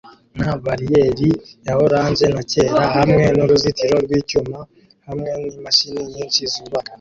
[0.39, 1.29] na bariyeri
[1.65, 4.57] ya orange na cyera hamwe nuruzitiro rwicyuma
[5.07, 6.89] hamwe nimashini nyinshi zubaka